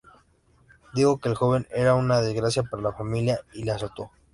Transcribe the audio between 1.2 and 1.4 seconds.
el